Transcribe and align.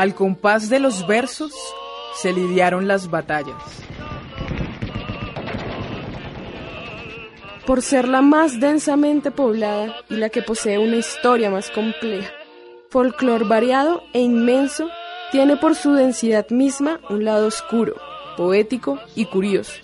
Al 0.00 0.14
compás 0.14 0.70
de 0.70 0.80
los 0.80 1.06
versos 1.06 1.52
se 2.14 2.32
lidiaron 2.32 2.88
las 2.88 3.10
batallas. 3.10 3.62
Por 7.66 7.82
ser 7.82 8.08
la 8.08 8.22
más 8.22 8.58
densamente 8.60 9.30
poblada 9.30 9.94
y 10.08 10.14
la 10.14 10.30
que 10.30 10.40
posee 10.40 10.78
una 10.78 10.96
historia 10.96 11.50
más 11.50 11.70
compleja, 11.70 12.32
folclor 12.88 13.46
variado 13.46 14.02
e 14.14 14.20
inmenso, 14.20 14.88
tiene 15.32 15.58
por 15.58 15.74
su 15.74 15.92
densidad 15.92 16.48
misma 16.48 17.00
un 17.10 17.26
lado 17.26 17.46
oscuro, 17.46 17.96
poético 18.38 18.98
y 19.14 19.26
curioso. 19.26 19.82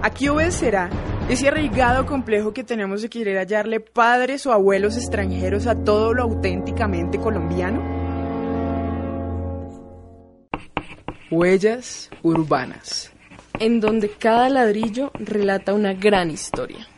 ¿A 0.00 0.08
qué 0.08 0.30
obedecerá 0.30 0.88
ese 1.28 1.48
arraigado 1.48 2.06
complejo 2.06 2.54
que 2.54 2.64
tenemos 2.64 3.02
de 3.02 3.10
querer 3.10 3.36
hallarle 3.36 3.80
padres 3.80 4.46
o 4.46 4.54
abuelos 4.54 4.96
extranjeros 4.96 5.66
a 5.66 5.84
todo 5.84 6.14
lo 6.14 6.22
auténticamente 6.22 7.18
colombiano? 7.18 7.99
Huellas 11.30 12.10
urbanas. 12.24 13.12
en 13.60 13.78
donde 13.78 14.10
cada 14.10 14.48
ladrillo 14.48 15.12
relata 15.14 15.74
una 15.74 15.92
gran 15.92 16.28
historia. 16.28 16.88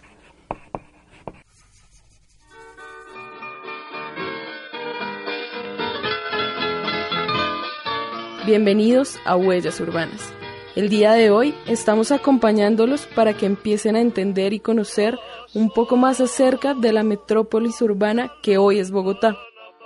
Bienvenidos 8.46 9.18
a 9.26 9.36
Huellas 9.36 9.78
Urbanas. 9.80 10.32
El 10.76 10.88
día 10.88 11.12
de 11.12 11.30
hoy 11.30 11.54
estamos 11.66 12.10
acompañándolos 12.10 13.06
para 13.08 13.34
que 13.34 13.44
empiecen 13.44 13.96
a 13.96 14.00
entender 14.00 14.54
y 14.54 14.60
conocer 14.60 15.18
un 15.52 15.68
poco 15.68 15.98
más 15.98 16.22
acerca 16.22 16.72
de 16.72 16.94
la 16.94 17.02
metrópolis 17.02 17.82
urbana 17.82 18.32
que 18.42 18.56
hoy 18.56 18.78
es 18.78 18.92
Bogotá, 18.92 19.36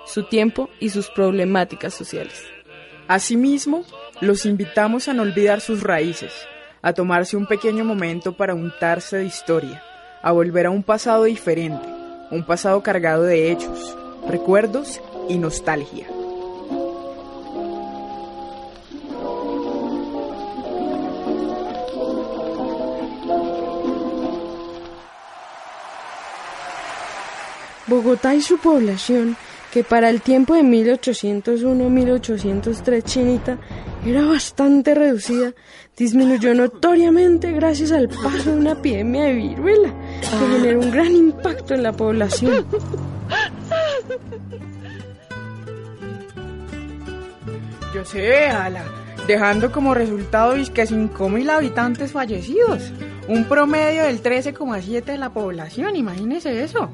su 0.05 0.29
tiempo 0.29 0.71
y 0.79 0.91
sus 0.91 1.09
problemáticas 1.11 1.95
sociales. 1.95 2.45
Asimismo, 3.09 3.85
los 4.21 4.47
invitamos 4.47 5.09
a 5.09 5.15
no 5.15 5.23
olvidar 5.23 5.61
sus 5.61 5.83
raíces, 5.83 6.33
a 6.83 6.93
tomarse 6.93 7.37
un 7.37 7.47
pequeño 7.47 7.85
momento 7.85 8.37
para 8.37 8.55
untarse 8.55 9.19
de 9.19 9.25
historia, 9.25 9.83
a 10.23 10.33
volver 10.33 10.67
a 10.67 10.71
un 10.71 10.83
pasado 10.83 11.25
diferente, 11.25 11.87
un 12.31 12.45
pasado 12.45 12.83
cargado 12.83 13.25
de 13.25 13.51
hechos, 13.51 13.97
recuerdos 14.29 15.01
y 15.29 15.39
nostalgia. 15.39 16.07
Bogotá 27.87 28.35
y 28.35 28.43
su 28.43 28.59
población, 28.59 29.37
que 29.77 29.85
para 29.85 30.09
el 30.09 30.23
tiempo 30.23 30.55
de 30.55 30.63
1801-1803 30.63 33.03
Chinita 33.03 33.59
era 34.07 34.25
bastante 34.25 34.95
reducida, 34.95 35.53
disminuyó 35.95 36.55
notoriamente 36.55 37.53
gracias 37.53 37.93
al 37.93 38.09
paso 38.09 38.53
de 38.53 38.57
una 38.57 38.73
epidemia 38.73 39.25
de 39.25 39.35
viruela 39.35 39.93
que 40.23 40.57
generó 40.57 40.81
un 40.81 40.91
gran 40.91 41.15
impacto 41.15 41.75
en 41.75 41.83
la 41.83 41.93
población. 41.93 42.65
Yo 47.95 48.03
sé, 48.07 48.47
ala, 48.47 48.83
dejando 49.27 49.71
como 49.71 49.93
resultado 49.93 50.55
que 50.73 50.87
5.000 50.87 51.51
habitantes 51.51 52.13
fallecidos, 52.13 52.95
un 53.29 53.45
promedio 53.45 54.05
del 54.05 54.23
13,7 54.23 55.05
de 55.05 55.19
la 55.19 55.35
población, 55.35 55.97
imagínese 55.97 56.65
eso. 56.65 56.91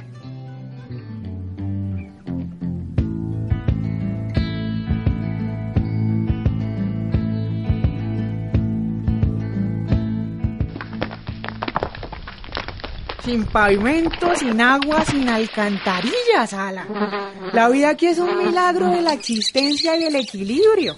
Sin 13.24 13.44
pavimento, 13.44 14.34
sin 14.34 14.60
agua, 14.60 15.04
sin 15.04 15.28
alcantarillas, 15.28 16.52
ala. 16.52 16.86
La 17.52 17.68
vida 17.68 17.90
aquí 17.90 18.06
es 18.06 18.18
un 18.18 18.36
milagro 18.36 18.88
de 18.88 19.00
la 19.00 19.12
existencia 19.12 19.96
y 19.96 20.04
el 20.04 20.16
equilibrio. 20.16 20.96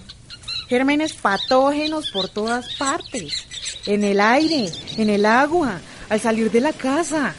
Gérmenes 0.67 1.13
patógenos 1.13 2.09
por 2.09 2.27
todas 2.27 2.73
partes. 2.75 3.45
En 3.85 4.03
el 4.03 4.19
aire, 4.19 4.71
en 4.97 5.11
el 5.11 5.25
agua, 5.25 5.79
al 6.09 6.19
salir 6.19 6.49
de 6.49 6.61
la 6.61 6.73
casa, 6.73 7.35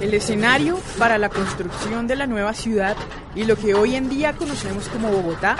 El 0.00 0.14
escenario 0.14 0.78
para 0.98 1.18
la 1.18 1.28
construcción 1.28 2.06
de 2.06 2.16
la 2.16 2.26
nueva 2.26 2.54
ciudad 2.54 2.96
y 3.34 3.44
lo 3.44 3.56
que 3.56 3.74
hoy 3.74 3.96
en 3.96 4.08
día 4.08 4.32
conocemos 4.32 4.88
como 4.88 5.10
Bogotá 5.10 5.56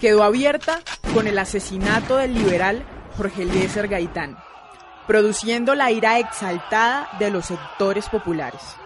quedó 0.00 0.22
abierta 0.22 0.78
con 1.12 1.26
el 1.26 1.36
asesinato 1.36 2.16
del 2.16 2.34
liberal 2.34 2.84
Jorge 3.16 3.42
Eliezer 3.42 3.88
Gaitán, 3.88 4.36
produciendo 5.08 5.74
la 5.74 5.90
ira 5.90 6.20
exaltada 6.20 7.08
de 7.18 7.32
los 7.32 7.46
sectores 7.46 8.08
populares. 8.08 8.76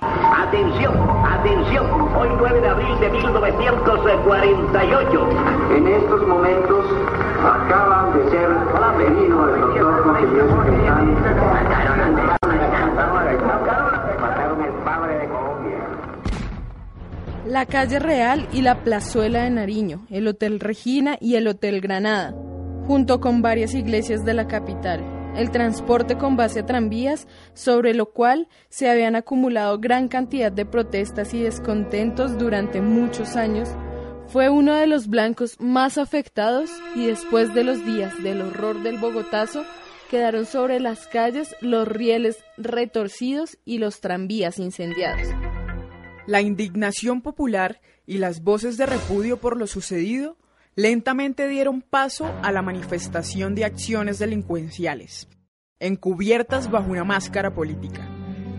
Atención, 0.00 0.94
atención, 1.26 1.90
hoy 2.16 2.28
9 2.38 2.60
de 2.60 2.68
abril 2.68 3.00
de 3.00 3.10
1948. 3.10 5.28
En 5.76 5.88
estos 5.88 6.28
momentos 6.28 6.86
acaban 7.42 8.16
de 8.16 8.30
ser 8.30 8.48
venido 8.96 9.54
el 9.54 9.60
doctor 9.60 10.04
Jorge 10.04 10.26
el 14.60 14.72
padre 14.84 15.18
de 15.18 15.28
Colombia. 15.28 15.78
La 17.52 17.66
calle 17.66 17.98
Real 17.98 18.48
y 18.54 18.62
la 18.62 18.82
plazuela 18.82 19.42
de 19.42 19.50
Nariño, 19.50 20.06
el 20.08 20.26
Hotel 20.26 20.58
Regina 20.58 21.18
y 21.20 21.34
el 21.34 21.46
Hotel 21.46 21.82
Granada, 21.82 22.34
junto 22.86 23.20
con 23.20 23.42
varias 23.42 23.74
iglesias 23.74 24.24
de 24.24 24.32
la 24.32 24.48
capital. 24.48 25.04
El 25.36 25.50
transporte 25.50 26.16
con 26.16 26.34
base 26.34 26.60
a 26.60 26.64
tranvías, 26.64 27.28
sobre 27.52 27.92
lo 27.92 28.06
cual 28.06 28.48
se 28.70 28.88
habían 28.88 29.16
acumulado 29.16 29.78
gran 29.78 30.08
cantidad 30.08 30.50
de 30.50 30.64
protestas 30.64 31.34
y 31.34 31.42
descontentos 31.42 32.38
durante 32.38 32.80
muchos 32.80 33.36
años, 33.36 33.68
fue 34.28 34.48
uno 34.48 34.74
de 34.74 34.86
los 34.86 35.08
blancos 35.08 35.60
más 35.60 35.98
afectados 35.98 36.70
y 36.94 37.04
después 37.04 37.52
de 37.52 37.64
los 37.64 37.84
días 37.84 38.14
del 38.22 38.40
horror 38.40 38.82
del 38.82 38.96
Bogotazo, 38.96 39.62
quedaron 40.10 40.46
sobre 40.46 40.80
las 40.80 41.06
calles 41.06 41.54
los 41.60 41.86
rieles 41.86 42.38
retorcidos 42.56 43.58
y 43.66 43.76
los 43.76 44.00
tranvías 44.00 44.58
incendiados. 44.58 45.28
La 46.26 46.40
indignación 46.40 47.20
popular 47.20 47.80
y 48.06 48.18
las 48.18 48.42
voces 48.42 48.76
de 48.76 48.86
repudio 48.86 49.38
por 49.38 49.56
lo 49.56 49.66
sucedido 49.66 50.36
lentamente 50.76 51.48
dieron 51.48 51.82
paso 51.82 52.32
a 52.42 52.52
la 52.52 52.62
manifestación 52.62 53.54
de 53.54 53.64
acciones 53.64 54.18
delincuenciales, 54.18 55.28
encubiertas 55.80 56.70
bajo 56.70 56.90
una 56.90 57.04
máscara 57.04 57.54
política, 57.54 58.08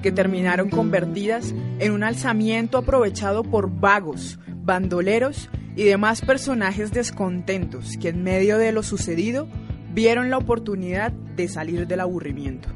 que 0.02 0.12
terminaron 0.12 0.70
convertidas 0.70 1.56
en 1.80 1.92
un 1.92 2.04
alzamiento 2.04 2.78
aprovechado 2.78 3.44
por 3.44 3.70
vagos, 3.72 4.40
bandoleros 4.64 5.50
y 5.76 5.84
demás 5.84 6.22
personajes 6.22 6.92
descontentos 6.92 7.98
que 8.00 8.10
en 8.10 8.24
medio 8.24 8.58
de 8.58 8.74
lo 8.74 8.84
sucedido 8.84 9.48
vieron 9.94 10.30
la 10.30 10.38
oportunidad 10.38 11.12
de 11.12 11.48
salir 11.48 11.88
del 11.88 12.02
aburrimiento. 12.02 12.70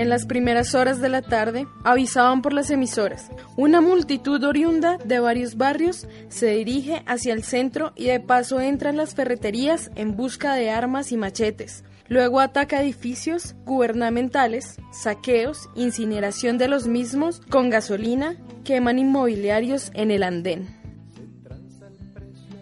En 0.00 0.08
las 0.08 0.24
primeras 0.24 0.74
horas 0.74 1.02
de 1.02 1.10
la 1.10 1.20
tarde 1.20 1.66
avisaban 1.84 2.40
por 2.40 2.54
las 2.54 2.70
emisoras. 2.70 3.30
Una 3.58 3.82
multitud 3.82 4.42
oriunda 4.44 4.96
de 4.96 5.20
varios 5.20 5.58
barrios 5.58 6.08
se 6.30 6.46
dirige 6.52 7.02
hacia 7.04 7.34
el 7.34 7.44
centro 7.44 7.92
y 7.96 8.06
de 8.06 8.18
paso 8.18 8.62
entra 8.62 8.88
en 8.88 8.96
las 8.96 9.14
ferreterías 9.14 9.90
en 9.96 10.16
busca 10.16 10.54
de 10.54 10.70
armas 10.70 11.12
y 11.12 11.18
machetes. 11.18 11.84
Luego 12.08 12.40
ataca 12.40 12.80
edificios 12.80 13.56
gubernamentales, 13.66 14.80
saqueos, 14.90 15.68
incineración 15.74 16.56
de 16.56 16.68
los 16.68 16.86
mismos 16.86 17.42
con 17.50 17.68
gasolina, 17.68 18.36
queman 18.64 18.98
inmobiliarios 18.98 19.90
en 19.92 20.10
el 20.10 20.22
andén. 20.22 20.78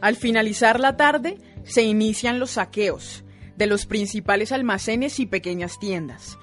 Al 0.00 0.16
finalizar 0.16 0.80
la 0.80 0.96
tarde 0.96 1.38
se 1.62 1.84
inician 1.84 2.40
los 2.40 2.50
saqueos 2.50 3.22
de 3.56 3.68
los 3.68 3.86
principales 3.86 4.50
almacenes 4.50 5.20
y 5.20 5.26
pequeñas 5.26 5.78
tiendas 5.78 6.36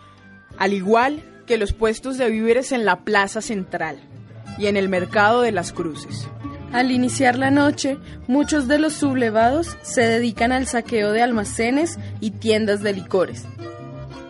al 0.58 0.74
igual 0.74 1.24
que 1.46 1.58
los 1.58 1.74
puestos 1.74 2.18
de 2.18 2.30
víveres 2.30 2.72
en 2.72 2.86
la 2.86 3.02
plaza 3.02 3.42
central 3.42 4.00
y 4.58 4.68
en 4.68 4.78
el 4.78 4.90
mercado 4.90 5.42
de 5.42 5.52
las 5.52 5.72
cruces. 5.72 6.28
Al 6.72 6.92
iniciar 6.92 7.38
la 7.38 7.52
noche, 7.52 7.98
muchos 8.28 8.68
de 8.68 8.80
los 8.80 8.94
sublevados 8.94 9.78
se 9.82 10.02
dedican 10.02 10.52
al 10.52 10.68
saqueo 10.68 11.12
de 11.12 11.22
almacenes 11.22 11.98
y 12.20 12.32
tiendas 12.32 12.82
de 12.82 12.94
licores. 12.94 13.46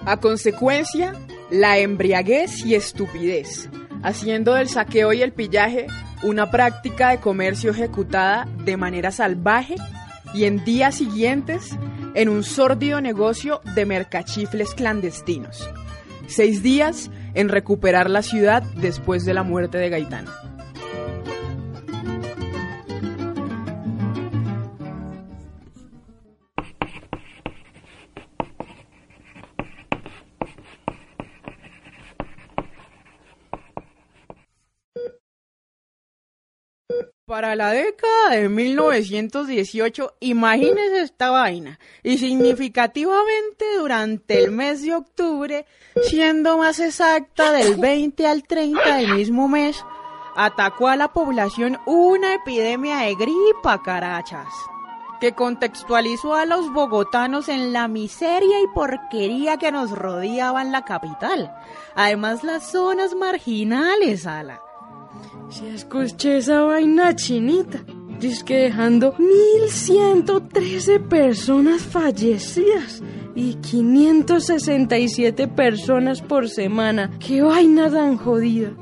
A 0.05 0.17
consecuencia, 0.17 1.13
la 1.49 1.79
embriaguez 1.79 2.63
y 2.65 2.75
estupidez, 2.75 3.69
haciendo 4.03 4.53
del 4.53 4.69
saqueo 4.69 5.13
y 5.13 5.21
el 5.21 5.31
pillaje 5.31 5.87
una 6.21 6.51
práctica 6.51 7.09
de 7.09 7.19
comercio 7.19 7.71
ejecutada 7.71 8.47
de 8.63 8.77
manera 8.77 9.11
salvaje 9.11 9.75
y 10.33 10.45
en 10.45 10.63
días 10.63 10.95
siguientes 10.95 11.71
en 12.13 12.29
un 12.29 12.43
sórdido 12.43 13.01
negocio 13.01 13.61
de 13.73 13.85
mercachifles 13.85 14.73
clandestinos 14.73 15.67
seis 16.27 16.63
días 16.63 17.09
en 17.33 17.49
recuperar 17.49 18.09
la 18.09 18.21
ciudad 18.21 18.63
después 18.75 19.25
de 19.25 19.33
la 19.33 19.43
muerte 19.43 19.77
de 19.77 19.89
Gaitán. 19.89 20.25
Para 37.35 37.53
la 37.57 37.71
década 37.71 38.29
de 38.29 38.47
1918, 38.47 40.13
imagínese 40.21 41.01
esta 41.01 41.31
vaina. 41.31 41.79
Y 42.01 42.17
significativamente 42.17 43.65
durante 43.77 44.41
el 44.41 44.51
mes 44.51 44.83
de 44.83 44.95
octubre, 44.95 45.65
siendo 46.03 46.57
más 46.57 46.79
exacta 46.79 47.51
del 47.51 47.75
20 47.75 48.25
al 48.25 48.43
30 48.43 48.95
del 48.95 49.15
mismo 49.15 49.49
mes, 49.49 49.83
atacó 50.37 50.87
a 50.87 50.95
la 50.95 51.11
población 51.11 51.77
una 51.85 52.35
epidemia 52.35 52.99
de 52.99 53.15
gripa, 53.15 53.83
carachas, 53.83 54.47
que 55.19 55.33
contextualizó 55.33 56.35
a 56.35 56.45
los 56.45 56.71
bogotanos 56.71 57.49
en 57.49 57.73
la 57.73 57.89
miseria 57.89 58.61
y 58.61 58.67
porquería 58.73 59.57
que 59.57 59.73
nos 59.73 59.91
rodeaban 59.91 60.71
la 60.71 60.85
capital. 60.85 61.53
Además, 61.95 62.45
las 62.45 62.71
zonas 62.71 63.13
marginales, 63.13 64.25
ala. 64.25 64.61
Si 65.55 65.65
escuché 65.67 66.39
esa 66.39 66.63
vaina 66.63 67.15
chinita, 67.15 67.79
dice 68.19 68.43
que 68.43 68.57
dejando 68.57 69.15
1113 69.17 70.99
personas 70.99 71.81
fallecidas 71.81 73.01
y 73.35 73.53
567 73.53 75.47
personas 75.47 76.21
por 76.21 76.49
semana. 76.49 77.09
¡Qué 77.25 77.41
vaina 77.41 77.89
tan 77.89 78.17
jodida! 78.17 78.73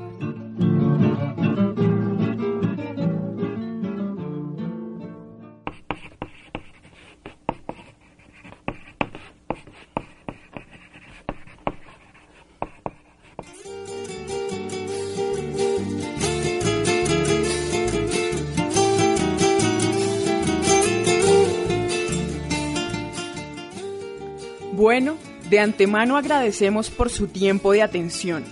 Bueno, 24.94 25.16
de 25.50 25.58
antemano 25.58 26.16
agradecemos 26.16 26.88
por 26.88 27.10
su 27.10 27.26
tiempo 27.26 27.72
de 27.72 27.82
atención. 27.82 28.44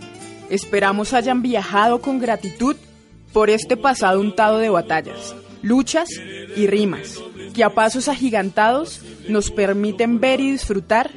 Esperamos 0.51 1.13
hayan 1.13 1.41
viajado 1.41 2.01
con 2.01 2.19
gratitud 2.19 2.75
por 3.33 3.49
este 3.49 3.77
pasado 3.77 4.19
untado 4.19 4.59
de 4.59 4.69
batallas, 4.69 5.37
luchas 5.63 6.09
y 6.57 6.67
rimas, 6.67 7.21
que 7.55 7.63
a 7.63 7.71
pasos 7.71 8.09
agigantados 8.09 9.03
nos 9.29 9.53
permiten 9.53 10.19
ver 10.19 10.41
y 10.41 10.51
disfrutar 10.51 11.13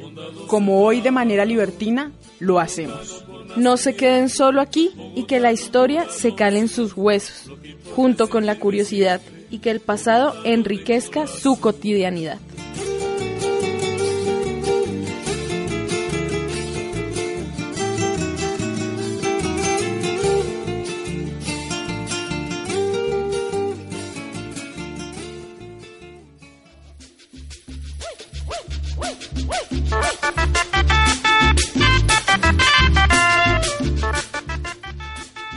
como 0.45 0.83
hoy 0.83 1.01
de 1.01 1.09
manera 1.09 1.43
libertina 1.43 2.11
lo 2.37 2.59
hacemos. 2.59 3.25
No 3.55 3.77
se 3.77 3.95
queden 3.95 4.29
solo 4.29 4.61
aquí 4.61 4.91
y 5.15 5.23
que 5.23 5.39
la 5.39 5.51
historia 5.51 6.05
se 6.07 6.35
cale 6.35 6.59
en 6.59 6.67
sus 6.67 6.95
huesos, 6.95 7.51
junto 7.95 8.29
con 8.29 8.45
la 8.45 8.59
curiosidad, 8.59 9.21
y 9.49 9.57
que 9.57 9.71
el 9.71 9.79
pasado 9.79 10.35
enriquezca 10.43 11.25
su 11.25 11.59
cotidianidad. 11.59 12.37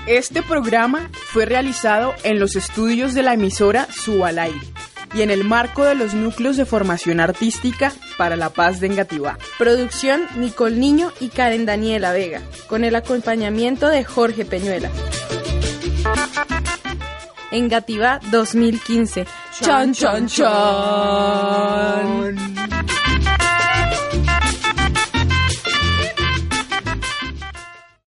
Este 0.07 0.43
programa 0.43 1.11
fue 1.13 1.45
realizado 1.45 2.15
en 2.25 2.41
los 2.41 2.57
estudios 2.57 3.13
de 3.13 3.23
la 3.23 3.35
emisora 3.35 3.87
Subalaire 3.93 4.59
y 5.15 5.21
en 5.23 5.31
el 5.31 5.45
marco 5.45 5.85
de 5.85 5.95
los 5.95 6.15
núcleos 6.15 6.57
de 6.57 6.65
formación 6.65 7.21
artística 7.21 7.93
para 8.17 8.35
la 8.37 8.49
paz 8.51 8.81
de 8.81 8.87
Engativá. 8.87 9.37
Producción 9.59 10.23
Nicole 10.37 10.77
Niño 10.77 11.13
y 11.21 11.29
Karen 11.29 11.67
Daniela 11.67 12.13
Vega, 12.13 12.41
con 12.69 12.85
el 12.85 12.95
acompañamiento 12.95 13.89
de 13.89 14.03
Jorge 14.05 14.45
Peñuela. 14.45 14.91
Engativá 17.51 18.21
2015. 18.31 19.27
Chan, 19.61 19.93
chan, 19.93 20.27
chan. 20.27 20.49